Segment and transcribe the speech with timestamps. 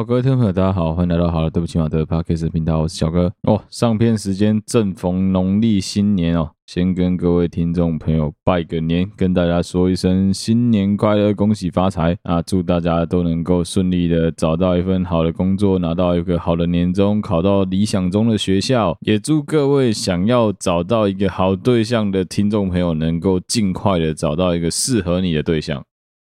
[0.00, 3.62] 好，各位听众朋友，大家好，欢迎来到好了，对不起马德 Podcast 频道，我是小哥哦。
[3.68, 12.40] 上片时间正逢农历新年哦，先跟各位听众朋友拜个年，跟大家说一声新年快乐，恭喜发财啊！
[12.40, 18.96] 祝大家都能够顺利的找到一份好的工作，拿到一个好的年终，考到理想中的学校。
[19.00, 25.84] 也祝各位想要找到一个好对象的听众朋友，能够尽快的找到一个适合你的对象。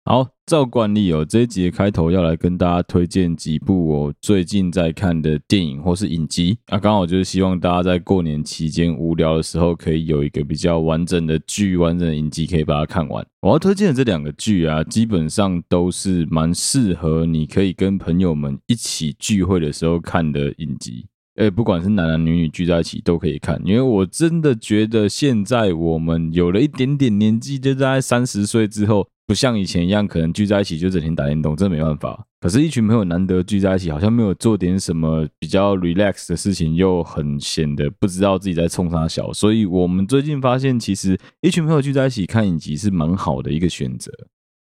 [0.09, 13.23] 好，照惯例哦，这一集的开头要来跟大家推荐几部我最近在看的电影或是影集啊，刚好就是希望大家在过年期间无聊的时候，可以有一个比较完整的剧、完整的影集可以把它看完。
[13.41, 21.05] 我要推荐的这两个剧啊，基本上都是蛮适合你可以跟朋友们一起聚会的时候看的影集。
[21.35, 29.07] 诶，不管是男男女女聚在一起都可以看，因为我真的觉得现在我们有了一点点年纪，就在三十岁之后。
[29.29, 32.25] 不像以前一样，可能聚在一起就整天打电动，真的没办法。
[32.41, 39.31] 可是，一群朋友难得聚在一起，好像没有做点什么比较 relax 的事情，又很显得，不知道自己在冲啥小。
[39.31, 44.11] 所以，我们最近发现，其实一群朋友聚在一起看影集是蛮好的一个选择。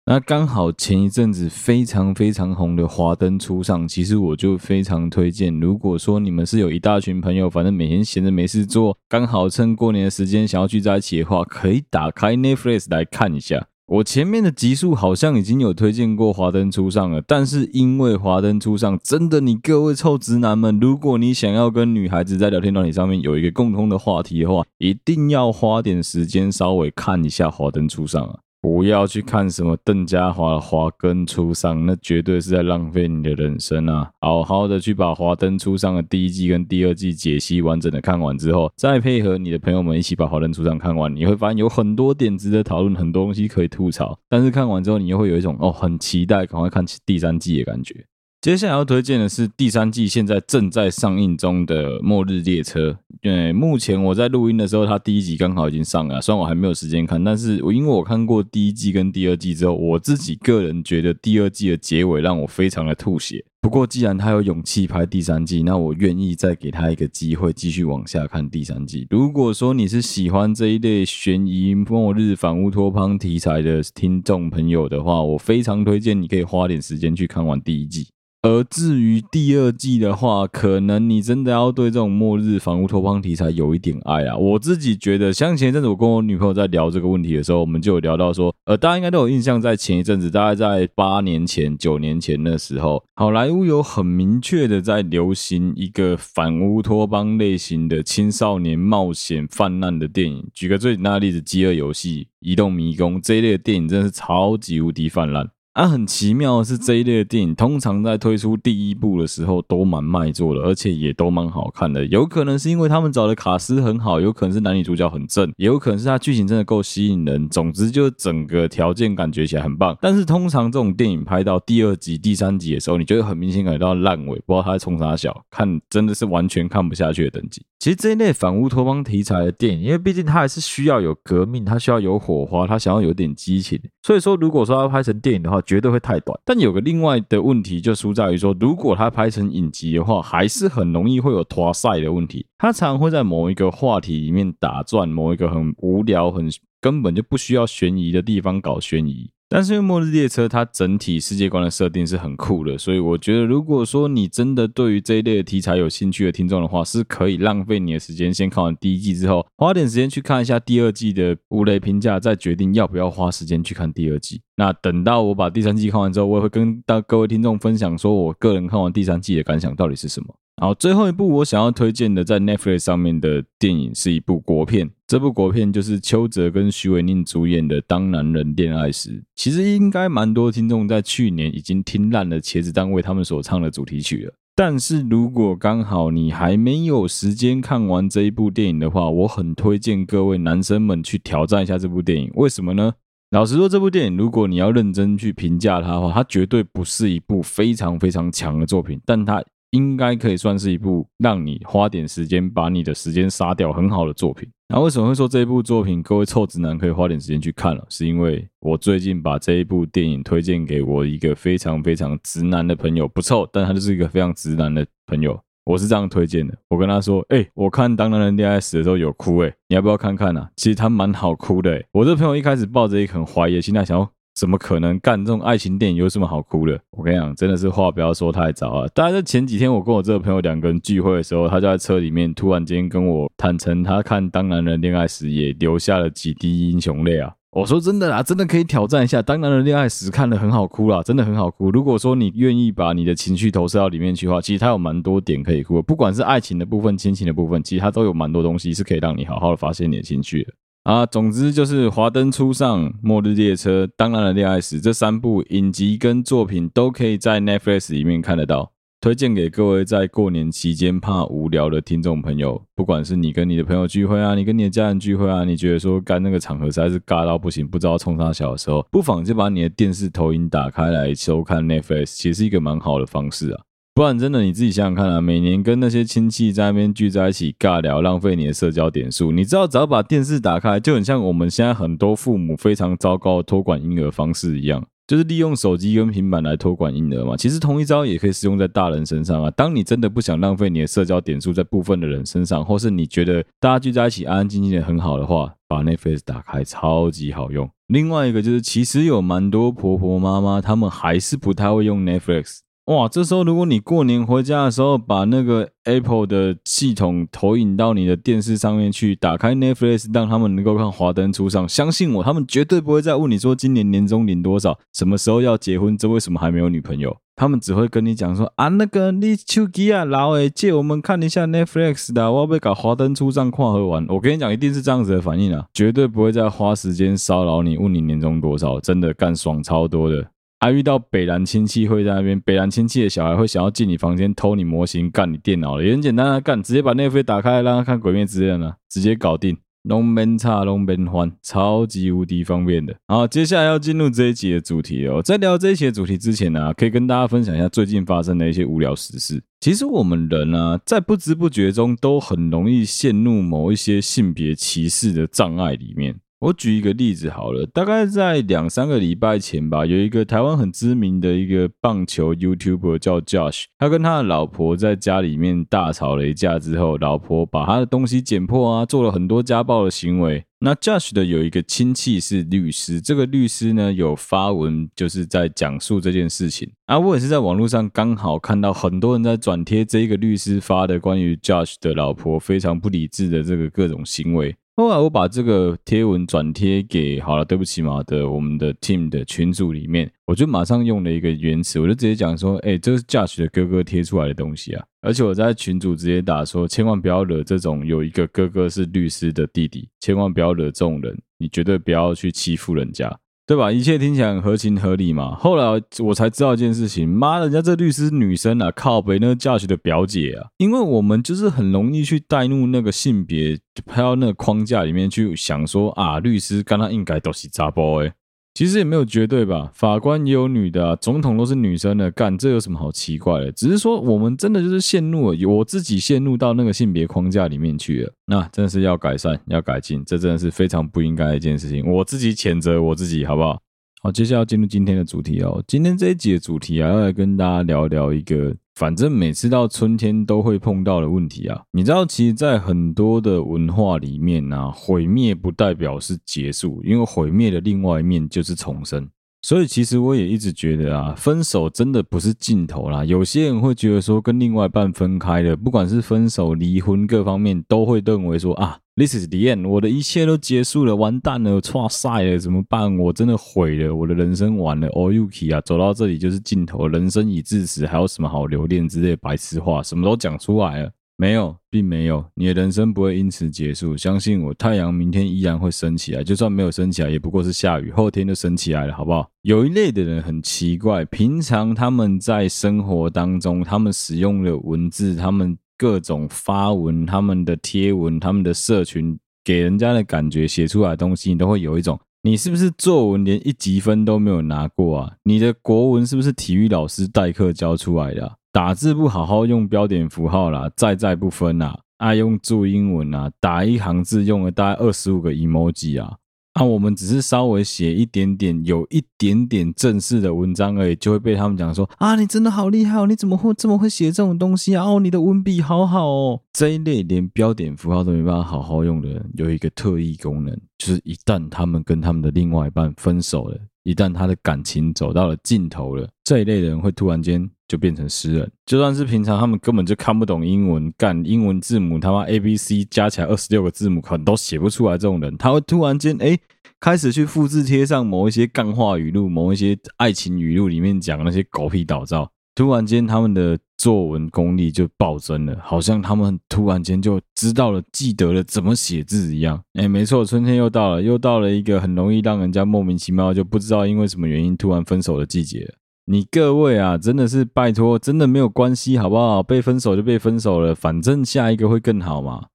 [0.05, 5.57] 那刚好前一阵子非常非常红的《华灯初上》，其实我就非常推荐。
[5.61, 13.67] 如果说你们是有一大群朋友，反正每天闲着没事做，刚好趁过年的时间想要聚在一起的话，可以打开 Netflix 来看一下。
[13.87, 28.39] 我前面的集数好像已经有推荐过《华灯初上》了，但是因为《华灯初上》真的，你各位臭直男们，如果你想要跟女孩子在聊天软体上面有一个共通的话题的话，一定要花点时间稍微看一下《华灯初上》啊。
[28.61, 34.09] 不要去看什么邓家华的华灯初上，那绝对是在浪费你的人生啊！
[34.19, 44.17] 好好的去把华灯初上的第一季跟第二季解析完整的看完之后，再配合你的朋友们一起把华灯初上看完，你会发现有很多点值得讨论，很多东西可以吐槽。
[44.27, 48.05] 但是看完之后，你又会有一种哦，很期待赶快看第三季的感觉。
[48.47, 52.91] 接下来要推荐的是第三季现在正在上映中的《末日列车》。
[53.21, 63.43] 对，目前我在录音的时候，它第一集刚好已经上了，虽然我还没有时间看，但是我因为我看过第一季跟第二季之后，我自己个人觉得第二季的结尾让我非常的吐血。
[63.59, 69.05] 不过既然他有勇气拍第三季，那我愿意再给他一个机会，继续往下看第三季。
[69.09, 78.07] 如果说你是喜欢这一类悬疑、末日、反乌托邦题材的听众朋友的话，我非常推荐你可以花点时间去看完第一季。
[78.43, 84.37] 而至于第二季的话，可能你真的要对这种末日反乌托邦题材有一点爱啊。
[84.37, 100.47] 我自己觉得，像前一阵子我跟我女朋友在聊这个问题的时候，我们就有聊到说，呃，大家应该都有印象，在前一阵子，大概在八年前、九年前的时候，好莱坞有很明确的在流行一个反乌托邦类型的青少年冒险泛滥的电影。
[100.53, 105.49] 举个最简单的例子，《饥饿游戏》、《移动迷宫》这一类的电影，真的是超级无敌泛滥。
[105.77, 112.03] 啊，很奇妙的是，这一类的电影通常在推出第一部的时候都蛮卖座的，而且也都蛮好看的。
[112.07, 117.47] 有可能是因为他们找的卡司很好，有可能是男女主角很正，也有可能是他剧情真的够吸引人。
[117.49, 119.95] 总之，就整个条件感觉起来很棒。
[120.01, 127.63] 但是，通常这种电影拍到第二集、第三集的时候，你就会很明显感觉到烂尾，不知道他在冲啥小，看真的是完全看不下去的等级。
[127.77, 133.79] 其实这一类反乌托邦题材的电影，因为毕竟它还是需要有革命，它需要有火花，它想要有点激情。
[134.01, 136.39] 所以说，如果说要拍成电影的话，绝对会太短。
[136.43, 142.47] 但有个另外的问题，就出在于说，如果它拍成影集的话，还是很容易会有拖赛的问题。
[142.57, 146.49] 它常常会在某一个话题里面打转，某一个很无聊、很
[146.81, 149.29] 根本就不需要悬疑的地方搞悬疑。
[149.49, 164.41] 但是因为《末日列车》它整体世界观的设定是很酷的，所以我觉得如果说你真的对于这一类的题材有兴趣的听众的话，是可以浪费你的时间，先看完第一季之后，花点时间去看一下第二季的无雷评价，再决定要不要花时间去看第二季。
[164.57, 170.35] 那等到我把第三季看完之后，我也会跟大各位听众分享，说我个人看完第三季的感想到底是什么。
[170.59, 174.89] 好，最后一部我想要推荐的在 Netflix 上面的电影是一部国片。
[175.05, 179.09] 这部国片就是邱泽跟许玮宁主演的《当男人恋爱时》。
[179.35, 184.33] 其实应该蛮多听众在去年已经听烂了茄子蛋为他们所唱的主题曲了。
[184.55, 192.31] 但是如果刚好你还没有时间看完这一部电影的话，我很推荐各位男生们去挑战一下这部电影。
[192.33, 192.95] 为什么呢？
[193.29, 199.43] 老实说，这部电影如果你要认真去评价它的话，它绝对不是一部非常非常强的作品，但它。
[199.71, 204.49] 应该可以算是一部让你花点时间把你的时间杀掉很好的作品。
[204.69, 207.85] 那为什么会说这一部作品各位臭直男可以花点时间去看了？
[207.89, 215.39] 是因为我最近把这一部电影推荐给我一个非常非常直男的朋友，不臭，但他就是一个非常直男的朋友。
[215.65, 220.49] 我是这样推荐的，我跟他说：“哎、我看《当男人恋爱时》的时候有哭，哎，你要不要看看啊？
[220.55, 221.83] 其实他蛮好哭的，哎。
[221.91, 226.79] 我这朋友一开始抱着一个很怀疑的心态，想要怎么可能干这种爱情电影有什么好哭的？
[226.91, 228.87] 我跟你讲，真的是话不要说太早啊！
[228.93, 237.33] 大概在前几天，我跟我这个朋友两个人聚会的时候，他就在车里面突然间跟我坦诚，他看《当男人恋爱时》也流下了几滴英雄泪啊！
[237.49, 241.71] 我说真的啦，真的可以挑战一下《当男人恋爱时》，看得很好哭啦，真的很好哭。
[241.71, 250.53] 如果说你愿意把你的情绪投射到里面去的话，其实它有蛮多点可以哭，不管是爱情的部分、亲情的部分，其实它都有蛮多东西是可以让你好好的发泄你的情绪的。
[250.87, 262.63] 啊，总之就是《华灯初上》《末日列车》《当然的恋爱史》这三部影集跟作品都可以在 Netflix 里面看得到，推荐给各位在过年期间怕无聊的听众朋友。
[262.73, 273.59] 不管是你跟你的朋友聚会啊，你跟你的家人聚会啊，你觉得说干那个场合实在是尬到不行，不知道冲啥小的时候，不妨就把你的电视投影打开来收看 Netflix，其实是一个蛮好的方式啊。
[273.97, 279.31] 不然真的你自己想想看啊，每年跟那些亲戚在那边聚在一起尬聊，浪费你的社交点数。
[279.31, 287.35] 你知道，只要把电视打开，就很像我们现在很多父母非常糟糕的托管婴儿方式一样，就是利用手机跟平板来托管婴儿嘛。
[287.35, 289.49] 其实同一招也可以适用在大人身上啊。
[289.49, 297.67] 当你真的不想浪费你的社交点数在部分的人身上，或是你觉得大家聚在一起安安静静的很好的话，把 Netflix 打开超级好用。
[297.87, 302.59] 另外一个就是，其实有蛮多婆婆妈妈，他们还是不太会用 Netflix。
[302.87, 317.17] 哇，这时候如果你过年回家的时候，把那个 Apple 的系统投影到你的电视上面去，打开 Netflix，让他们能够看《华灯初上》，相信我，他们绝对不会再问你说今年年终领多少，什么时候要结婚，这为什么还没有女朋友？
[317.35, 324.05] 他们只会跟你讲说啊，那个你手机啊老诶，借我们看一下 Netflix 的，我要被搞《华灯初上》看和完。
[324.07, 330.27] 我跟你讲，一定是这样子的反应啊，绝对不会再花时间骚扰你，问你年终多少，真的干爽超多的。
[330.59, 342.95] 还遇到北兰亲戚会在那边，北兰亲戚的小孩会想要进你房间偷你模型，干你电脑的，也很简单啊，干直接把那飞打开，让他看《鬼灭之刃》啊，直接搞定，拢免插拢免换，超级无敌方便的。
[343.07, 345.21] 好，接下来要进入这一集的主题哦。
[345.21, 349.43] 在聊这一集的主题之前呢、可以跟大家分享一下最近发生的一些无聊时事。
[349.59, 356.15] 其实我们人啊，在不知不觉中都很容易陷入某一些性别歧视的障碍里面。
[356.39, 370.45] 我举一个例子好了，大概在两三个礼拜前吧，有一个台湾很知名的一个棒球 YouTuber 叫 Josh，他跟他的老婆在家里面大吵了一架之后，老婆把他的东西剪破啊，做了很多家暴的行为。
[370.59, 384.55] 那 Josh 的有一个亲戚是律师，这个律师呢有发文就是在讲述这件事情啊，我也是在网络上刚好看到很多人在转贴这一个律师发的关于 Josh 的老婆非常不理智的这个各种行为。
[384.79, 403.19] 后来我把这个贴文转贴给好了，对不起嘛的我们的 team 的群组里面，我就马上用了一个原词，我就直接讲说，哎，这是 Josh 的哥哥贴出来的东西啊，而且我在群组直接打说，千万不要惹这种有一个哥哥是律师的弟弟，千万不要惹这种人，你绝对不要去欺负人家。
[403.47, 403.71] 对吧？
[403.71, 405.33] 一切听起来很合情合理嘛。
[405.35, 410.49] 后来我才知道一件事情，妈，人家这律师女生啊，靠北那个 judge 的表姐啊。
[410.57, 418.11] 因为我们就是很容易去带入那个性别，拍到那个框架里面去想说啊，律师跟他应该都是渣 boy。
[418.57, 423.51] 其实也没有绝对吧，法官也有女的啊，总统都是女生的，干这有什么好奇怪的？
[423.51, 433.61] 只是说我们真的就是陷入了，我自己陷入到那个性别框架里面去了，那真的是要改善，要改进，这真的是非常不应该的一件事情，我自己谴责我自己，好不好？
[434.01, 435.63] 好，接下来要进入今天的主题哦。
[435.67, 441.59] 今天这一集的主题啊，要来跟大家聊聊一个，反正每次到春天都会碰到的问题啊。
[441.71, 449.09] 你知道，其实，在很多的文化里面啊，毁灭不代表是结束，因为毁灭的另外一面就是重生。
[449.41, 453.03] 所以，其实我也一直觉得啊，分手真的不是尽头啦。
[453.03, 462.97] 有些人会觉得说，跟另外一半分开了，不管是分手、离婚，各方面都会认为说啊，this is the end，我的一切都结束了，完蛋了，错赛了，怎么办？
[462.97, 464.89] 我真的毁了，我的人生完了。
[464.89, 470.91] Oh Yuki 啊，走到这里就是尽头，人生已至此，还有什么好留恋之类白痴话，什么都讲出来了。
[471.19, 473.97] 没有，并没有，你的人生不会因此结束。
[473.97, 479.27] 相信我，太阳明天依然会升起来，就算没有升起来，也不过是下雨，后天就升起来了，好不好？
[479.41, 495.13] 有一类的人很奇怪，平常他们在生活当中，他们使用的文字，他们各种发文，他们的贴文，他们的社群，给人家的感觉，写出来的东西，你都会有一种，你是不是作文连一级分都没有拿过啊？
[495.23, 498.37] 你的国文是不是体育老师代课教出来的？
[498.51, 506.17] 打字不好好用标点符号啦，在在不分啦，爱用注英文啊，打一行字用了大概二十五个 emoji 啊，
[506.57, 514.83] 啊，我们只是稍微写一点点，有一点点正式的文章而已，就会被他们讲说啊，你真的好厉害哦，你怎么会这么会写这种东西啊？
[514.83, 516.41] 哦，你的文笔好好哦。
[516.51, 523.57] 这一类连标点符号都没办法好好用的人，有一个特异功能，就是一旦他们跟他们的另外一半分手了。
[523.83, 528.51] 一旦他的感情走到了尽头了，这一类人会突然间就变成诗人。
[528.65, 536.27] 就算是平常他们根本就看不懂英文，干英文字母他妈 A B C 加起来二十六个字母可能都写不出来，这种人他会突然间哎。
[536.27, 536.39] 诶
[536.79, 549.59] 开始去复制贴上某一些干话语录，某一些爱情语录里面讲那些狗屁倒灶，突然间他们的作文功力就暴增了，好像他们突然间就知道了、记得了怎么写字一样。
[549.73, 555.67] 哎，没错，春天又到了，又到了一个很容易让人家莫名其妙就不知道因为什么原因突然分手的季节。
[556.09, 559.43] 你各位啊，真的是拜托，真的没有关系，好不好？
[559.43, 562.45] 被分手就被分手了，反正下一个会更好嘛。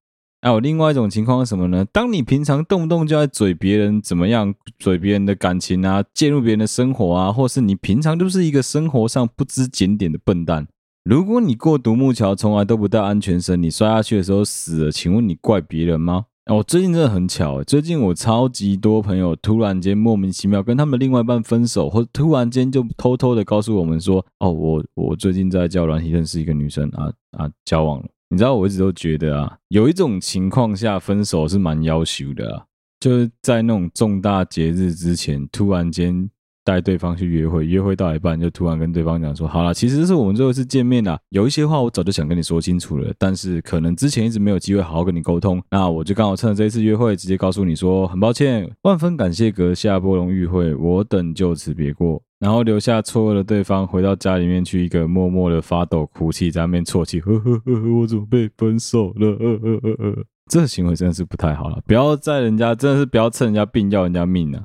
[0.41, 1.85] 还有另外一种情况是什么呢？
[1.85, 10.67] 当你平常动不动就在嘴别人怎么样，嘴别人的感情啊，介入别人的生活啊，或是你平常就是一个生活上不知检点的笨蛋。
[11.03, 16.25] 如果你过独木桥从来都不带安全绳，你摔下去的时候死了，请问你怪别人吗？
[16.47, 28.03] 哦，最近真的很巧，最近我超级多朋友突然间莫名其妙跟他们另外一半分手，或突然间就偷偷的告诉我们说，哦，我我最近在交软体认识一个女生啊啊，交往。
[28.29, 32.65] 你知道我一直都觉得啊，有一种情况下分手是蛮要求的啊，
[32.99, 36.29] 就是在那种重大节日之前，突然间
[36.63, 52.21] 带对方去约会，约会到一半就突然跟对方讲说，好了，其实这是我们最后一次见面了，有一些话我早就想跟你说清楚了，但是可能之前一直没有机会好好跟你沟通，那我就刚好趁着这一次约会，直接告诉你说，很抱歉，万分感谢阁下波龙玉会，我等就此别过。
[52.39, 59.29] 然后留下错愕的对方回到家里面去，一个默默的发抖、哭泣，在那边啜泣，呵呵呵呵，我怎么被分手了？
[59.39, 60.15] 呃呃呃呃，
[60.49, 64.61] 这行为真的是不太好了，不要在人家真的是不要趁人家病要人家命啊！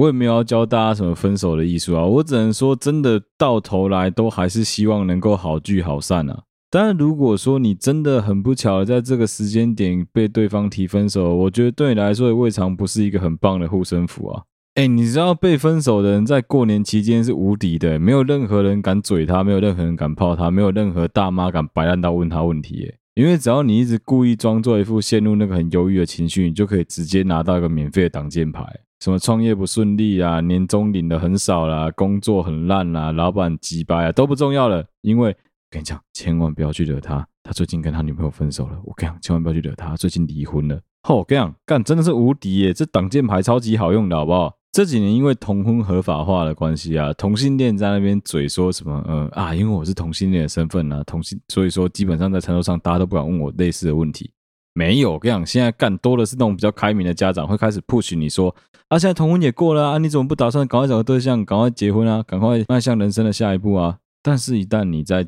[0.00, 6.44] 我也没有要教大家什么分手的艺术啊，我只能说，真的到头来都还是希望能够好聚好散啊。
[6.70, 14.44] 当然，如果说你真的很不巧在这个时间点被对方提分手，我觉得对你来说也未尝不是一个很棒的护身符啊。
[14.76, 22.90] 哎、你知道被分手的人在过年期间是无敌的，没有任何人敢嘴他，没有任何人敢泡他，没有任何大妈敢白烂到问他问题。
[23.20, 28.64] 因为只要你一直故意装作一副陷入那个很忧郁的情绪，你就可以直接拿到一个免费的挡箭牌。
[28.98, 34.82] 什么创业不顺利啊，年终领的很少啦，工作很烂啦，老板鸡掰啊，都不重要了。
[35.02, 35.36] 因为
[35.68, 38.80] 跟你讲，千万不要去惹他，他最近跟他女朋友分手了。
[38.84, 40.80] 我跟你讲，千万不要去惹他，最近离婚了。
[41.02, 44.54] 吼，跟你讲，干真的是无敌耶，这挡箭牌超级好用的，好不好？
[44.72, 54.30] 这几年因为同婚合法化的关系啊，同性恋在那边嘴说什么，呃啊，因为我是同性恋的身份啊，同性，所以说基本上在餐桌上大家都不敢问我类似的问题。
[54.72, 58.54] 没有，我跟你讲，现在干多的是那种比较开明的家长会开始 push 你说，
[58.86, 63.98] 啊，现在同婚也过了啊，你怎么不打算赶快找个对象，赶快结婚啊，赶快迈向人生的下一步啊？
[64.22, 65.26] 但是，一旦你在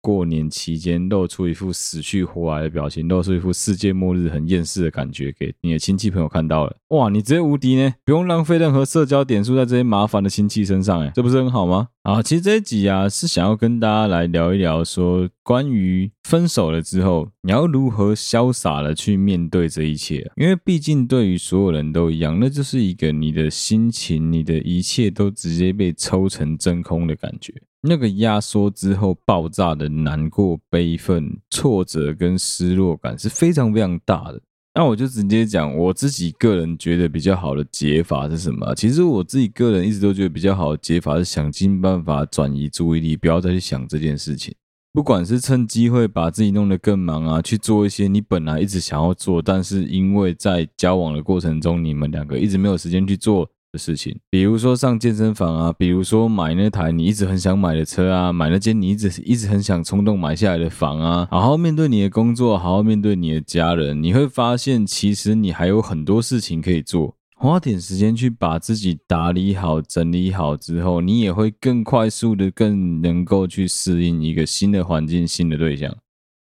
[0.00, 11.88] 过年期间露出一副死去活来的表情，露出一副世界末日很厌世的感觉，给你的亲戚朋友看到了，哇，你直接无敌呢，不用浪费任何社交点数在这些麻烦的亲戚身上，哎，这不是很好吗？
[12.02, 27.52] 啊，其实这一集啊是想要跟大家来聊一聊，说关于分手了之后，你要如何潇洒的去面对这一切，因为毕竟对于所有人都一样，那就是一个你的心情，你的一切都直接被抽成真空的感觉。
[27.82, 34.40] 那个压缩之后爆炸的难过、悲愤、挫折跟失落感是非常非常大的。
[34.72, 38.74] 那我就直接讲我自己个人觉得比较好的解法是什么？
[38.74, 44.54] 其实我自己个人一直都觉得比较好的解法是想尽办法转移注意力，不要再去想这件事情。
[44.92, 53.50] 不管是趁机会把自己弄得更忙啊，去做一些你本来一直想要做，但是因为在交往的过程中你们两个一直没有时间去做。
[53.72, 75.96] 的事情，比如说上健身房啊，比如说买那台你一直很想买的车啊，买那间你一直一直很想冲动买下来的房啊，好好面对你的工作，好好面对你的家人，你会发现其实你还有很多事情可以做，花点时间去把自己打理好、整理好之后，你也会更快速的、更能够去适应一个新的环境、新的对象。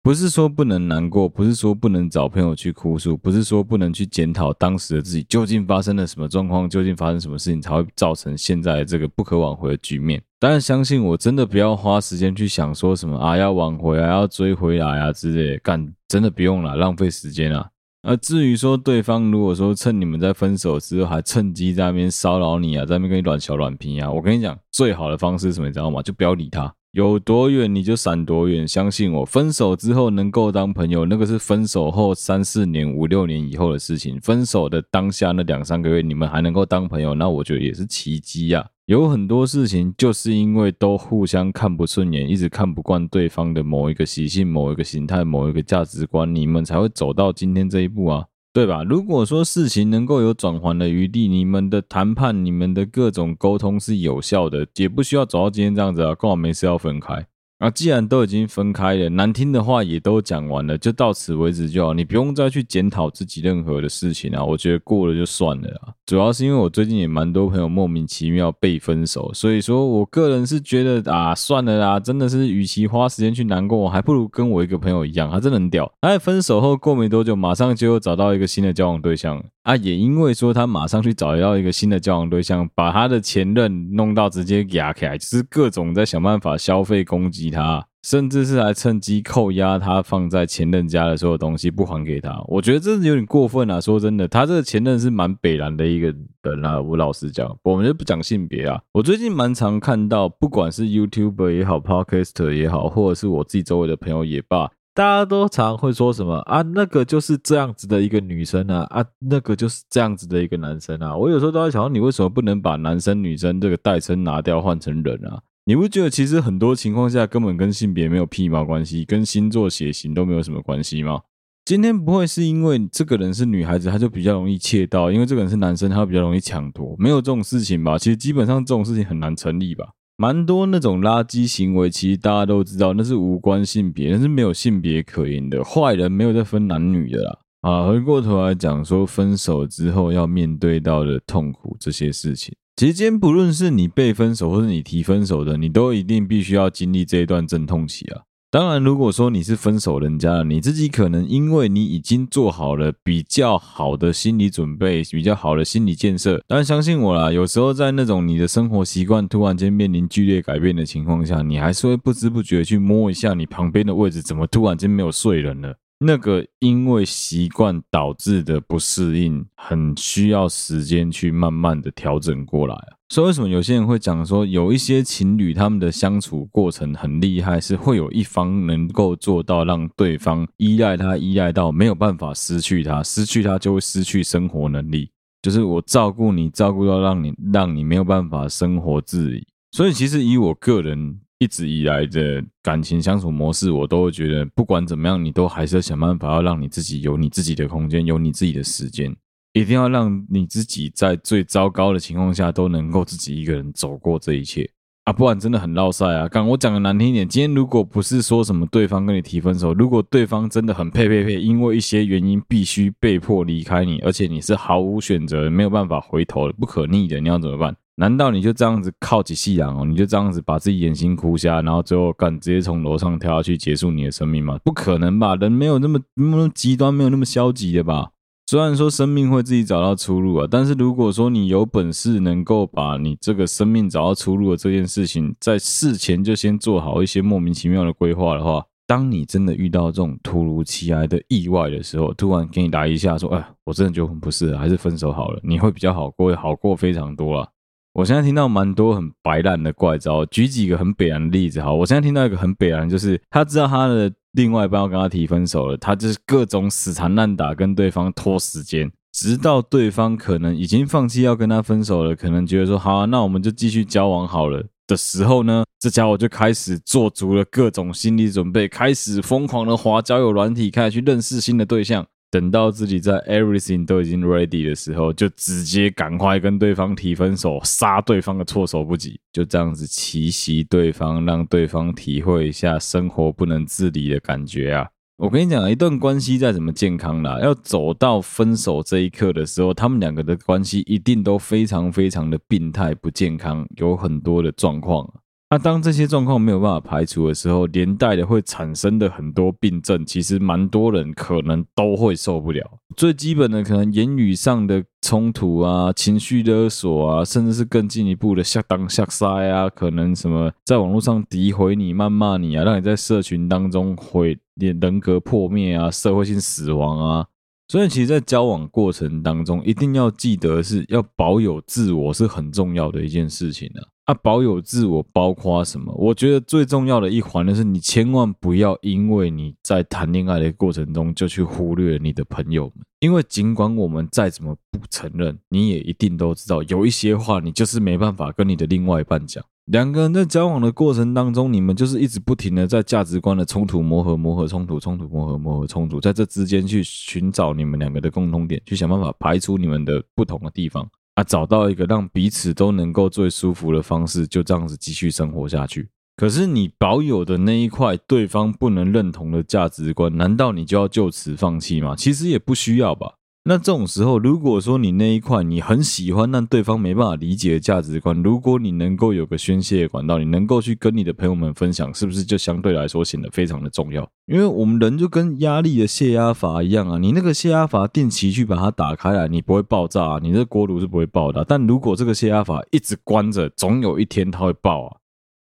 [0.04, 10.22] 不是说不能难过，不是说不能找朋友去哭诉，不是说不能去检讨当时的自己究竟发生了什么状况，究竟发生什么事情才会造成现在这个不可挽回的局面。
[10.38, 17.66] 当然，相信我真的不要花时间去想说什么啊，要挽回啊，要追回来啊之类的，干真的不用了，浪费时间啊。
[18.02, 26.02] 而至于说对方如果说趁你们在分手之后还趁机在那边骚扰你啊，在那边跟你乱小软皮啊，我跟你讲，最好的方式是什么，你知道吗？
[26.02, 26.70] 就不要理他。
[26.94, 34.20] 有多远你就闪多远，相信我，分手之后能够当朋友，那个是分手后三四年、五六年以后的事情。
[34.20, 38.64] 分手的当下那两三个月，你们还能够当朋友，那我觉得也是奇迹呀。
[38.86, 48.26] 有很多事情就是因为都互相看不顺眼，一直看不惯对方的某一个习性、某一个形态、某一个价值观，你们才会走到今天这一步啊。
[48.54, 48.84] 对吧？
[48.84, 57.26] 如果说事情能够有转圜的余地，你们的谈判、你们的各种沟通是有效的，也不需要走到今天这样子啊，刚好没事要分开。
[57.64, 61.94] 那，既然都已经分开了，难听的话也都讲完了，就到此为止就好。
[61.94, 64.44] 你不用再去检讨自己任何的事情啊。
[64.44, 65.88] 我觉得过了就算了啊。
[66.04, 75.90] 主要是因为我最近也蛮多朋友莫名其妙被分手，所以说我个人是觉得啊，算了啦，真的是与其花时间去难过，还不如跟我一个朋友一样，他真的很屌。
[76.02, 79.42] 他在分手后过没多久，马上就又找到一个新的交往对象。
[79.64, 87.86] 啊，也因为说他马上去找到一个新的交往对象，把他的前任弄到直接压起来，就是各种在想办法消费攻击他。
[88.04, 93.80] 甚至是还趁机扣押他放在前任家的所有东西不还给他，我觉得这是有点过分啊！
[93.80, 96.78] 说真的，他这个前任是蛮北烂的一个人啊。
[96.78, 98.78] 我老实讲，我们就不讲性别啊。
[98.92, 111.16] 我最近蛮常看到，不管是 YouTuber 也好，Podcaster 也好，或者是我自己周围的朋友也罢，大家都常会说什么啊，那个就是这样子的一个女生啊，啊，那个就是这样子的一个男生啊。
[111.16, 115.42] 我有时候都在想，你为什么不能把男生女生这个代称拿掉，换成人啊？
[115.64, 121.22] 你不觉得其实很多情况下根本跟性别没有屁毛关系，跟星座血型都没有什么关系吗？
[121.64, 127.98] 今天不会是因为这个人是女孩子，他就比较容易窃盗；因为这个人是男生，他比较容易抢夺，没有这种事情吧？
[127.98, 129.88] 其实基本上这种事情很难成立吧？
[130.16, 135.64] 蛮多那种垃圾行为，其实大家都知道那是无关性别，那是没有性别可言的。
[135.64, 137.38] 坏人没有在分男女的啦。
[137.62, 142.54] 啊，回过头来讲说分手之后要面对到的痛苦这些事情。
[142.76, 148.22] 其实今天不论是你被分手，或是你提分手的，你都一定必须要经历这一段阵痛期啊。
[148.54, 156.40] 当然，如果说你是分手人家，你自己可能因为你已经做好了比较好的心理准备，比较好的心理建设。
[156.46, 165.74] 但相信我啦，有时候在那种你的生活习惯突然间面临剧烈改变的情况下，你还是会不知不觉去摸一下你旁边的位置，怎么突然间没有睡人了。
[165.98, 172.76] 那个因为习惯导致的不适应，很需要时间去慢慢的调整过来。
[173.08, 185.10] 所以为什么有些人会讲说，有一些情侣他们的相处过程很厉害，是会有一方能够做到让对方依赖他，依赖到没有办法失去他，失去他就会失去生活能力。
[185.42, 189.46] 就是我照顾你，照顾到让你让你没有办法生活自理。
[189.72, 191.20] 所以其实以我个人。
[191.40, 199.14] 一直以来的感情相处模式，我都会觉得，不管怎么样，你都还是要想办法，要让你自己有你自己的空间，有你自己的时间，
[199.54, 204.68] 一定要让你自己在最糟糕的情况下都能够自己一个人走过这一切
[205.04, 205.12] 啊！
[205.12, 206.28] 不然真的很烙赛啊！
[206.28, 217.76] 刚我讲的难听一点，今天如果不是说什么对方跟你提分手，如果对方真的很配配配，因为一些原因必须被迫离开你，而且你是毫无选择，没有办法回头的，不可逆的，你要怎么办？
[217.96, 219.84] 难道你就这样子靠起夕阳哦？
[219.84, 224.58] 你就这样子把自己眼睛哭瞎，然后最后干直接从楼上跳下去结束你的生命吗？
[224.64, 225.36] 不可能吧？
[225.36, 228.10] 人没有那么那么极端，没有那么消极的吧？
[228.46, 247.48] 虽然说生命会自己找到出路啊，但是如果说你有本事能够把你这个生命找到出路的这件事情，在事前就先做好一些莫名其妙的规划的话，当你真的遇到这种突如其来的意外的时候，突然给你来一下说，哎，我真的就很不适合，还是分手好了，你会比较好过，好过非常多啊。
[247.94, 251.62] 我现在听到蛮多很白烂的怪招，举几个很北烂的例子。
[251.62, 272.04] 哈，我现在听到一个很北烂，就是他知道他的另外一半要跟他提分手了，他就是各种死缠烂打，跟对方拖时间，直到对方可能已经放弃要跟他分手了，可能觉得说好啊，那我们就继续交往好了的时候呢，这家伙就开始做足了各种心理准备，开始疯狂的滑交友软体，开始去认识新的对象。
[272.34, 284.88] 等到自己在 everything 都已经 ready 的时候，就直接赶快跟对方提分手，杀对方个措手不及，就这样子奇袭对方，让对方体会一下生活不能自理的感觉啊！
[285.16, 295.08] 我跟你讲，一段关系再怎么健康啦，要走到分手这一刻的时候，他们两个的关系一定都非常非常的病态不健康，有很多的状况。
[295.50, 302.78] 那当这些状况没有办法排除的时候，连带的会产生的很多病症，其实蛮多人可能都会受不了。
[302.96, 317.26] 最基本的可能言语上的冲突啊，情绪勒索啊，甚至是更进一步的下当下塞啊，可能什么在网络上诋毁你、谩骂你啊，让你在社群当中毁人格破灭啊，社会性死亡啊。
[317.68, 323.93] 所以，其实，在交往过程当中，一定要记得是要保有自我是很重要的一件事情啊。
[324.04, 325.90] 啊，保有自我包括什么？
[325.96, 339.42] 我觉得最重要的一环就是，你千万不要因为你在谈恋爱的过程中就去忽略你的朋友们，因为尽管我们再怎么不承认，你也一定都知道，有一些话你就是没办法跟你的另外一半讲。
[339.72, 355.88] 两个人在交往的过程当中，你们就是一直不停的在价值观的冲突、磨合、磨合、冲突、冲突、磨合、磨合、冲突，在这之间去寻找你们两个的共同点，去想办法排除你们的不同的地方啊，找到一个让彼此都能够最舒服的方式，就这样子继续生活下去。
[356.16, 361.96] 可是你保有的那一块对方不能认同的价值观，难道你就要就此放弃吗？
[361.96, 363.14] 其实也不需要吧。
[363.46, 374.08] 那这种时候，如果说你那一块你很喜欢，但对方没办法理解的价值观，如果你能够有个宣泄的管道，你能够去跟你的朋友们分享，是不是就相对来说显得非常的重要？
[374.24, 381.44] 因为我们人就跟压力的泄压阀一样啊，你那个泄压阀定期去把它打开来，你不会爆炸啊，你这锅炉是不会爆的。
[381.46, 384.96] 但如果这个泄压阀一直关着，总有一天它会爆啊。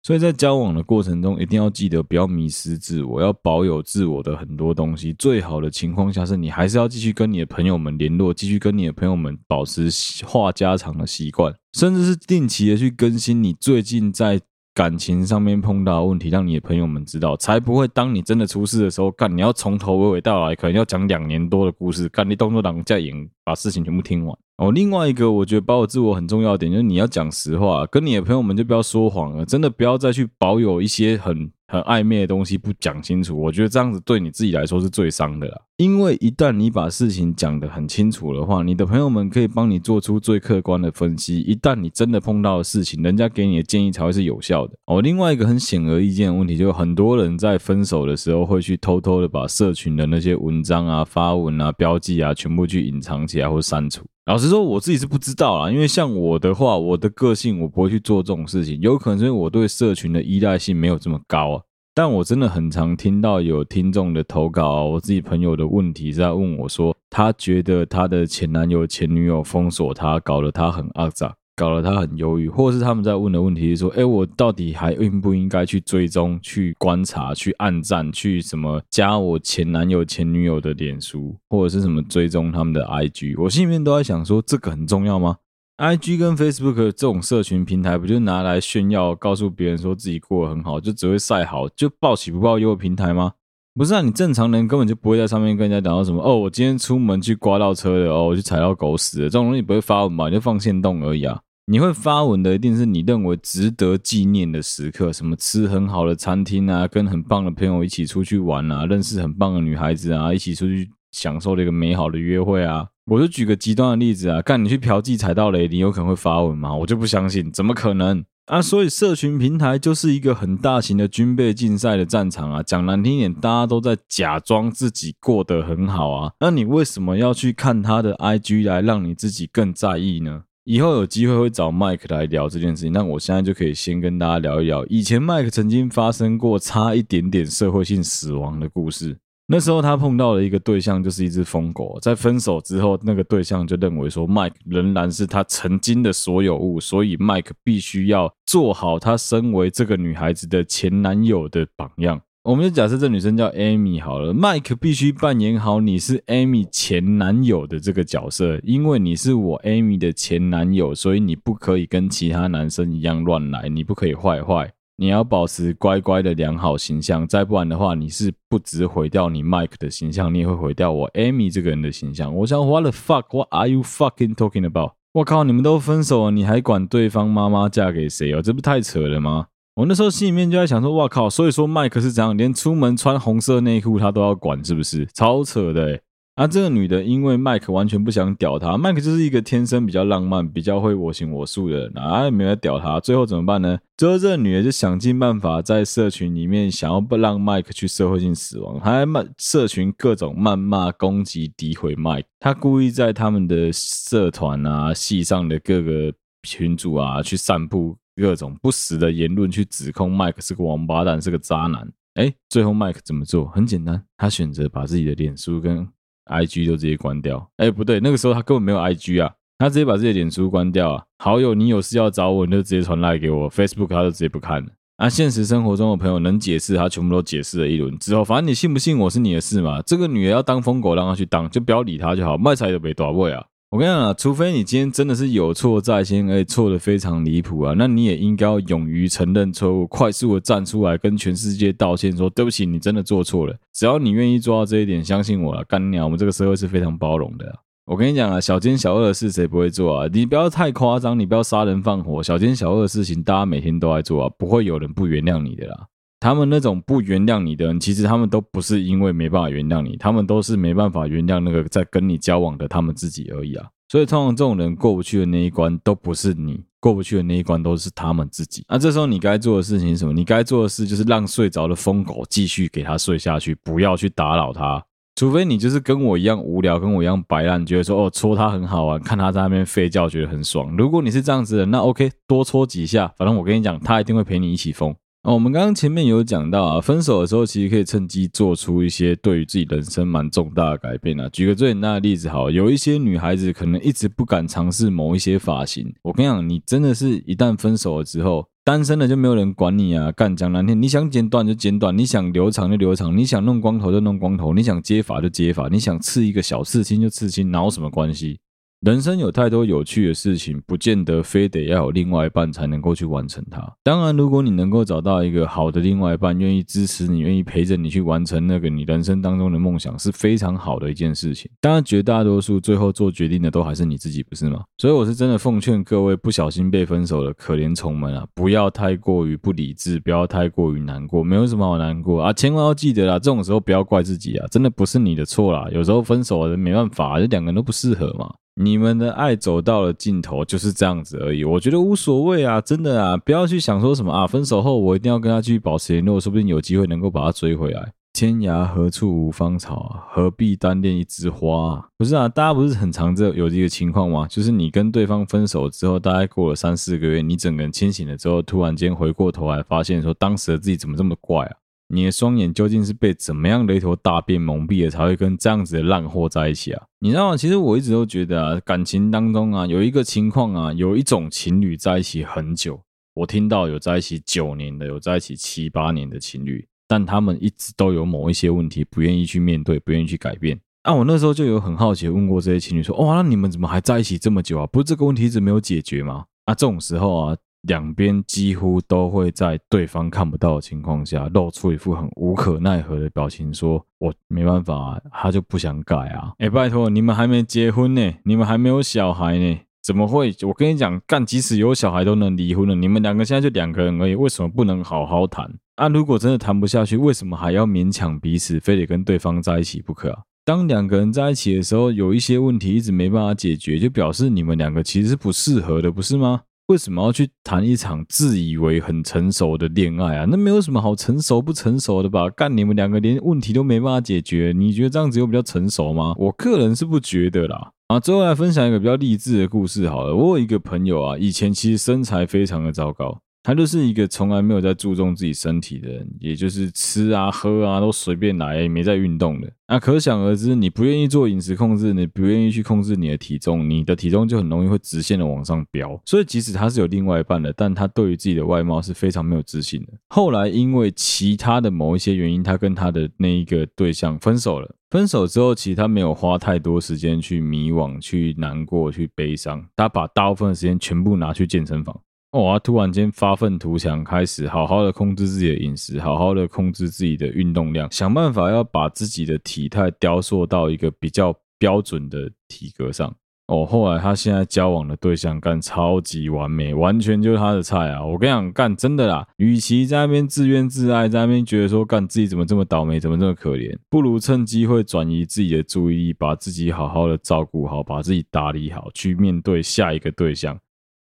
[0.03, 5.13] 所以在交往的过程中，一定要记得不要迷失自我，要保有自我的很多东西。
[5.13, 9.89] 最好的情况下是你还是要继续跟你的朋友们联络，继续跟你的朋友们保持
[10.25, 14.41] 话家常的习惯，甚至是定期的去更新你最近在
[14.73, 24.35] 感情上面碰到的问题，让你的朋友们知道，才不会当你真的出事的时候，干你要从头娓娓道来，可能要讲两年多的故事，干你动作党在演，把事情全部听完。
[24.61, 35.59] 哦，另外一个我觉得保有自我很重要的点，就是你要讲实话，跟你的朋友们就不要说谎了，真的不要再去保有一些很很暧昧的东西不讲清楚，我觉得这样子对你自己来说是最伤的啦。
[35.81, 41.39] 因为一旦你把事情讲得很清楚的话，你的朋友们可以帮你做出最客观的分析。
[41.39, 44.75] 一旦你真的碰到的事情，人家给你的建议才会是有效的。
[44.85, 54.03] 哦，另外一个很显而易见的问题，就是很多人在分手的时候会去偷偷的把社群的那些文章啊、发文啊、标记啊，全部去隐藏起来或删除。
[54.27, 61.63] 老实说，我自己是不知道啦，因为像我的话，我的个性我不会去做这种事情，有可能是因为我对社群的依赖性没有这么高啊。
[61.93, 71.33] 但我真的很常听到有听众的投稿，我自己朋友的问题是在问我说，他觉得他的前男友、前女友封锁他，搞得他很肮脏。
[71.53, 83.39] 搞得他很忧郁，或者是他们在问的问题是说：哎，我到底还应不应该去追踪、去观察、去暗赞、去什么加我前男友、前女友的脸书，或者是什么追踪他们的 IG？
[83.39, 85.35] 我心里面都在想说，这个很重要吗
[85.81, 93.33] ？IG 跟 Facebook 这种社群平台，不就拿来炫耀、告诉别人说自己过得很好，就只会晒好，就报喜不报忧的平台吗？
[93.73, 100.27] 不是啊，你正常人根本就不会在上面跟人家讲到什么哦，我今天出门去刮到车了，哦，我去踩到狗屎，这种东西不会发文吧？
[100.27, 101.39] 你就放限动而已啊。
[101.65, 112.85] 你会发文的一定是你认为值得纪念的时刻，什么吃很好的餐厅啊，跟很棒的朋友一起出去玩啊，认识很棒的女孩子啊，一起出去享受了一个美好的约会啊。
[113.11, 116.73] 我就举个极端的例子啊，干你去嫖妓踩到雷，你有可能会发文吗？
[116.73, 118.61] 我就不相信，怎么可能啊？
[118.61, 122.63] 所以社群平台就是一个很大型的军备竞赛的战场啊。
[122.63, 126.31] 讲难听一点，大家都在假装自己过得很好啊。
[126.39, 130.43] 那你为什么要去看他的 IG 来让你自己更在意呢？
[130.63, 139.17] 以后有机会会找 Mike 来聊这件事情，那我现在就可以先跟大家聊一聊，以前 Mike 曾经发生过差一点点社会性死亡的故事。
[139.53, 141.99] 那时候他碰到了一个对象，就是一只疯狗。
[142.01, 152.21] 在分手之后，那个对象就认为说，Mike 仍然是他曾经的所有物，所以 Mike 必须要做好他身为这个女孩子的前男友的榜样。
[152.43, 172.31] 我们就假设这女生叫 Amy 好了，Mike 必须扮演好你是 Amy 前男友的这个角色，因为你是我 Amy 的前男友，所以你不可以跟其他男生一样乱来，你不可以坏坏，你要保持乖乖的良好形象，再不然的话，你是不只毁掉你 Mike 的形象，你也会毁掉我 Amy 这个人的形象。
[172.35, 174.91] 我想，What the fuck？What are you fucking talking about？
[175.13, 178.43] 我靠，你们都分手了，你还管对方妈妈嫁给谁哦？
[178.43, 179.47] 这不太扯了吗？
[179.77, 181.27] 我那时候心里面就在想说，哇靠！
[181.27, 185.07] 所以说麦克是怎样，连出门穿红色内裤他都要管，是不是？
[185.15, 186.01] 超扯的诶。
[186.35, 192.99] 啊，这个女的因为麦克完全不想屌她，麦克就是一个天生比较浪漫、比较会我行我素的人啊，也没有屌她。
[192.99, 193.77] 最后怎么办呢？
[193.97, 202.27] 最后这个女的就想尽办法在社群里面想要不让麦克去社会性死亡，还骂社群各种谩骂、攻击、诋毁麦克。
[202.39, 206.13] 她故意在他们的社团啊、系上的各个
[206.43, 207.97] 群组啊去散布。
[208.13, 211.89] 各种不实的言论去指控麦克是个王八蛋，是个渣男。
[212.15, 213.47] 哎，最后麦克怎么做？
[213.47, 215.87] 很简单，他选择把自己的脸书跟
[216.31, 217.49] IG 就直接关掉。
[217.57, 221.03] 哎，不对，那个时候他根本没有 IG 啊，他直接把自己的脸书关掉啊。
[221.19, 223.51] 好友，你有事要找我，你就直接传赖给我。
[223.51, 224.69] Facebook 他就直接不看了。
[224.97, 229.81] 啊，现实生活中的朋友能解释，他全部都解释了一轮之后，反正你信不信我是你的事嘛。
[229.81, 232.37] 这个女的要当疯狗，让她去当，就不要理她就好。
[232.37, 233.43] 卖菜都没多位啊。
[233.71, 243.55] 我跟你讲啊，除非你今天真的是有错在先，而且错得非常离谱啊，那你也应该要勇于承认错误，快速的站出来跟全世界道歉，说对不起，你真的做错了。
[243.73, 247.55] 只要你愿意做到这一点，相信我了，干鸟，我们这个社会是非常包容的啊。
[247.85, 250.09] 我跟你讲啊，小奸小恶的事谁不会做啊？
[250.11, 255.87] 你不要太夸张，你不要杀人放火，小奸小恶的事情大家每天都在做啊，不会有人不原谅你的啦。
[256.21, 263.67] 他们那种不原谅你的人，其实他们都不是因为没办法原谅你，他们都是没办法原谅那个在跟你交往的他们自己而已啊。
[263.89, 268.63] 所以通常这种人过不去的那一关，都不是你过不去的那一关，都是他们自己。
[268.69, 270.13] 那这时候你该做的事情是什么？
[270.13, 274.81] 你该做的事就是让睡着的疯狗继续给他睡下去，不要去打扰他。
[275.15, 280.77] 除非你就是跟我一样无聊，跟我一样白烂，觉得说哦戳他很好玩，看他在那边吠叫觉得很爽。
[280.77, 284.95] 如果你是这样子的，那 OK，多戳几下，反正我跟你讲，他一定会陪你一起疯。
[285.23, 291.29] 哦，我们刚刚前面有讲到啊，分手的时候其实可以趁机做出一些对于自己人生蛮重大的改变啊。
[291.29, 295.93] 举个最简单的例子，好，有一些女孩子可能一直不敢尝试某一些发型。
[296.01, 300.11] 我跟你讲，你真的是一旦分手了之后，单身了就没有人管你啊。
[300.11, 308.39] 干讲难听，你想剪短就剪短，你想留长就留长，你想弄光头就弄光头，你想接发就接发，你想刺一个小刺青就刺青，哪有什么关系？
[308.81, 313.61] 人生有太多有趣的事情，不见得非得要有另外一半才能够去完成它。
[313.83, 321.47] 当然，如果你能够找到一个好的另外一半，愿意支持你，愿意陪着你去完成那个你人生当中的梦想，是非常好的一件事情。
[321.59, 324.63] 当然，绝大多数最后做决定的都还是你自己，不是吗？
[324.79, 332.33] 所以，我是真的奉劝各位不小心被分手的可怜虫们啊，不要太过于不理智，不要太过于难过，没有什么好难过啊。
[332.33, 335.67] 千万要记得啦，这种时候不要怪自己啊，真的不是你的错啦。
[335.71, 338.33] 有时候分手了没办法，这两个人都不适合嘛。
[338.63, 341.43] 你们的爱走到了尽头，就是这样子而已。
[341.43, 347.91] 我觉得无所谓啊，真的啊，不要去想说什么啊，分手后我一定要跟他继续保持联络，说不定有机会能够把他追回来。
[348.13, 351.81] 天涯何处无芳草啊，何必单恋一枝花？
[351.97, 354.27] 不是啊，大家不是很常这有这个情况吗？
[354.27, 361.55] 就是你跟对方分手之后，大概过了三四个月，你整个人清醒了之后，突然间回过头来，发现说当时的自己怎么这么怪啊？
[361.93, 366.83] 你的双眼究竟是被怎么样的一头大便蒙蔽了，才会跟这样子的烂货在一起啊？
[366.99, 367.37] 你知道吗？
[367.37, 372.81] 其实我一直都觉得啊，感情当中啊，有一个情况啊，有一种情侣在一起很久，
[373.15, 380.59] 我听到有在一起九年的，有在一起七八年的情侣，但他们一直都有某一些问题，不愿意去面对，不愿意去改变。
[380.83, 384.65] 啊，我那时候就有很好奇问过这些情侣说，哇，那你们怎么还在一起这么久啊？
[384.67, 386.25] 不是这个问题一直没有解决吗？
[386.45, 387.37] 啊，这种时候啊。
[387.63, 400.33] 两边几乎都会在对方看不到的情况下，露出一副很无可奈何的表情，说：“我没办法啊，他就不想改啊。”哎，拜托，你们还没结婚呢，你们还没有小孩呢，怎么会？
[400.41, 402.73] 我跟你讲，干，即使有小孩都能离婚了。
[402.73, 405.51] 你们两个现在就两个人而已，为什么不能好好谈？
[405.75, 410.19] 啊，如果真的谈不下去，为什么还要勉强彼此，非得跟对方在一起不可啊？
[410.43, 416.41] 当两个人在一起的时候，有一些问题一直没办法解决，就表示你们两个其实是不适合的，不是吗？
[416.71, 420.25] 为什么要去谈一场自以为很成熟的恋爱啊？
[420.25, 422.29] 那没有什么好成熟不成熟的吧？
[422.29, 426.15] 干，你们两个连问题都没办法解决，你觉得这样子又比较成熟吗？
[426.17, 427.71] 我个人是不觉得啦。
[427.87, 430.15] 啊，最后来分享一个比较励志的故事好了。
[430.15, 433.19] 我有一个朋友啊，以前其实身材非常的糟糕。
[433.43, 439.51] 他就是一个从来没有在注重自己身体的人，也就是吃啊喝啊都随便来，没在运动的。
[439.67, 445.99] 那可想而知，你不愿意做饮食控制，你不愿意去控制你的体重，你的体重就很容易会直线的往上飙。
[446.05, 449.93] 所以即使他是有另外一半的，但他对于自己的外貌是非常没有自信的。
[450.09, 454.75] 后来因为其他的某一些原因，他跟他的那一个对象分手了。
[454.89, 461.97] 分手之后，其实他没有花太多时间去迷惘、去难过、去悲伤，他把大部分的时间全部拿去健身房。
[462.31, 473.13] 哦，他突然间发愤图强，开始好好的控制自己的饮食，好好的控制自己的运动量，想办法要把自己的体态雕塑到一个比较标准的体格上。
[473.47, 478.01] 哦，后来他现在交往的对象干超级完美，完全就是他的菜啊！
[478.01, 490.57] 我跟你讲，干真的啦，与其在那边自怨自艾，在那边觉得说干自己怎么这么倒霉，怎么这么可怜，不如趁机会转移自己的注意力，把自己好好的照顾好，把自己打理好，去面对下一个对象。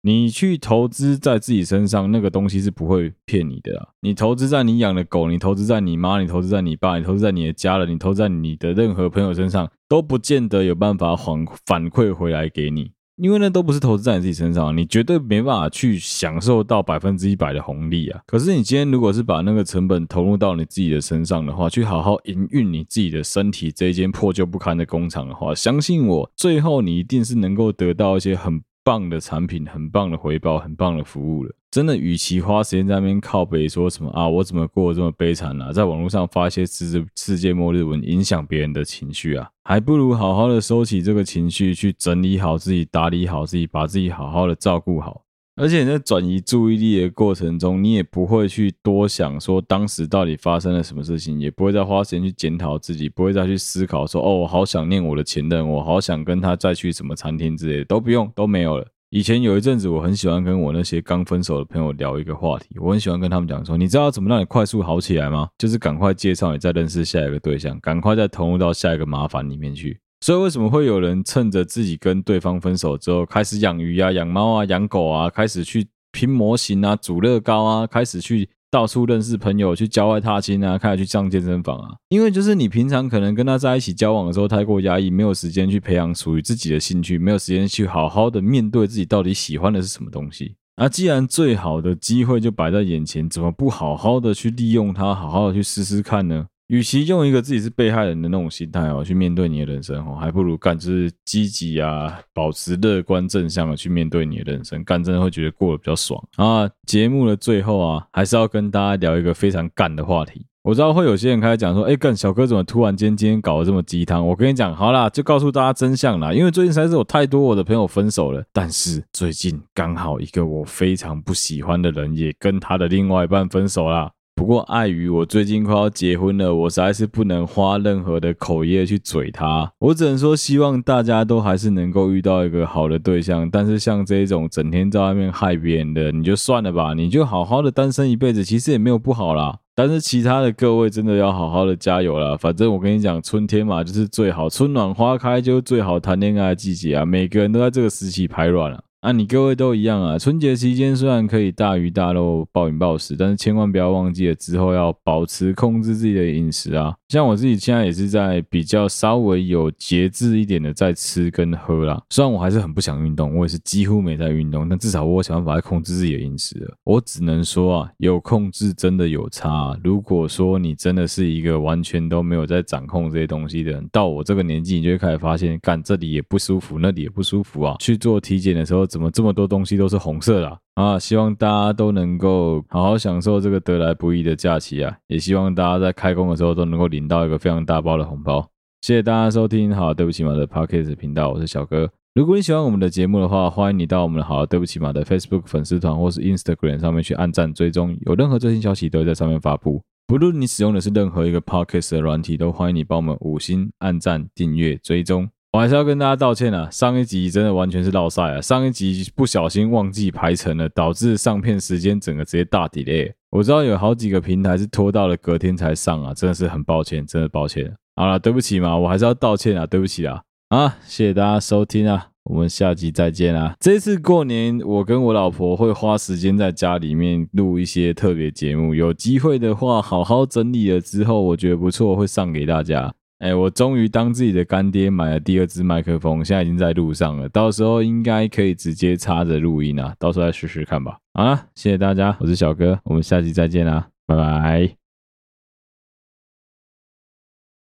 [0.04, 3.88] 你去投资在自己身上，那个东西是不会骗你的啊。
[4.00, 18.22] 你投资在你养的狗，你投资在你妈，你投资在你爸，你投资在你的家人，你投资在你的任何朋友身上，都不见得有办法反反馈回来给你，因为那都不是投资在你自己身上，你绝对没办法去享受到百分之一百的红利啊。
[18.26, 28.60] 可是你今天如果是把那个成本投入到你自己的身上的话，去好好营运你自己的身体这一间破旧不堪的工厂的话，相信我，最后你一定是能够得到一些很。
[28.84, 31.54] 棒的产品，很棒的回报，很棒的服务了。
[31.70, 45.22] 真的，与其花时间在那边靠北说什么啊，我怎么过得这么悲惨啊，在网络上发一些世世界末日文，影响别人的情绪啊，还不如好好的收起这个情绪，去整理好自己，打理好自己，把自己好好的照顾好。
[45.54, 58.86] 而且你在转移注意力的过程中，你也不会去多想说当时到底发生了什么事情，也不会再花时间去检讨自己，不会再去思考说哦，我好想念我的前任，我好想跟他再去什么餐厅之类的，都不用，都没有了。
[59.10, 65.50] 以前有一阵子，我很喜欢跟我那些刚分手的朋友聊一个话题，我很喜欢跟他们讲说，你知道怎么让你快速好起来吗？
[65.58, 70.00] 就是赶快介绍你再认识下一个对象，赶快再投入到下一个麻烦里面去。
[70.22, 81.96] 所以为什么会有人趁着自己跟对方分手之后，开始养鱼啊、养猫啊、养狗啊，开始去拼模型啊、组乐高啊，开始去到处认识朋友、去郊外踏青啊，开始去上健身房啊？
[82.10, 90.54] 因为就是你平常可能跟他在一起交往的时候太过压抑，没有时间去培养属于自己的兴趣，没有时间去好好的面对自己到底喜欢的是什么东西。
[90.76, 96.46] 那既然最好的机会就摆在眼前，怎么不好好的去利用它，好好的去试试看呢？
[96.72, 106.66] 与其用一个自己是被害人的那种心态哦去面对你的人生哦，还不如干就是积极啊，保持乐观正向的去面对你的人生，干真的会觉得过得比较爽啊。
[106.86, 110.46] 节目的最后啊，还是要跟大家聊一个非常干的话题。
[110.62, 114.26] 我知道会有些人开始讲说，哎干小哥怎么突然间今天搞得这么鸡汤？
[114.26, 116.32] 我跟你讲，好啦，就告诉大家真相啦。
[116.32, 124.10] 因为最近实在是有太多我的朋友分手了，但是最近刚好一个我非常不喜欢的人也跟他的另外一半分手啦。
[124.42, 129.72] 不过碍于我最近快要结婚了，我实在是不能花任何的口业去嘴他。
[129.78, 133.48] 我只能说，希望大家都还是能够遇到一个好的对象。
[133.48, 139.60] 但是像这种整天在外面害别人的，你就算了吧，你就好好的单身一辈子，其实也没有不好啦。
[139.76, 142.36] 但是其他的各位真的要好好的加油啦。
[142.36, 147.06] 反正我跟你讲，春天嘛就是最好，春暖花开就是最好谈恋爱的季节啊。
[147.06, 148.82] 每个人都在这个时期排卵了。
[149.02, 150.16] 啊你各位都一样啊！
[150.16, 156.94] 春节期间虽然可以大鱼大肉、暴饮暴食，但是千万不要忘记了之后要保持控制自己的饮食啊。
[157.08, 162.00] 像我自己现在也是在比较稍微有节制一点的在吃跟喝啦。
[162.10, 166.72] 虽然我还是很不想运动，我也是几乎没在运动，但至少我想办法来控制自己的饮食。
[166.84, 169.76] 我只能说啊，有控制真的有差啊。
[169.82, 177.74] 如果说你真的是一个完全都没有在掌控这些东西的人，到我这个年纪，你就会开始发现，干这里也不舒服，那里也不舒服啊。
[177.80, 178.86] 去做体检的时候。
[178.92, 180.98] 怎么这么多东西都是红色的啊？
[180.98, 184.94] 希望大家都能够好好享受这个得来不易的假期啊！
[185.06, 188.46] 也希望大家在开工的时候都能够领到一个非常大包的红包。
[188.82, 191.88] 谢谢大家收听，好，对不起嘛的 Podcast 频道，我是小哥。
[192.14, 199.80] 如果你喜欢我们的节目的话，欢迎你到我们的好，对不起嘛的 Facebook 粉丝团或是 Instagram 上面去按赞追踪，有任何最新消息都会在上面发布。
[200.06, 205.30] 不论你使用的是任何一个 Podcast 的软体，都欢迎你帮我们五星按赞、订阅、追踪。
[205.52, 213.12] 我还是要跟大家道歉啊，上一集真的完全是落赛啊，上一集不小心忘记排程了，导致上片时间整个直接大 delay。
[213.30, 217.70] 我知道有好几个平台是拖到了隔天才上啊，真的是很抱歉，真的抱歉。
[217.96, 220.22] 好了，对不起嘛，我还是要道歉啊，对不起啊。
[220.48, 223.54] 啊，谢谢大家收听啊，我们下集再见啊。
[223.60, 232.94] 这次过年我跟我老婆会花时间在家里面录一些特别节目，有机会的话好好整理了之后，我觉得不错，会上给大家。
[233.22, 237.28] 哎，我终于当自己的干爹，买了第二支麦克风，现在已经在路上了。
[237.28, 240.98] 到时候应该可以直接插着录音啊，到时候再试试看吧。
[241.14, 244.81] 好了，谢谢大家，我是小哥，我们下期再见啦，拜拜。